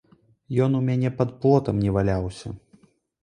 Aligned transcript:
Ён 0.67 0.77
у 0.77 0.81
мяне 0.87 1.11
пад 1.19 1.35
плотам 1.43 1.83
не 1.83 1.93
валяўся. 1.97 2.47